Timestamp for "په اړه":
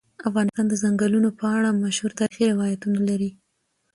1.39-1.69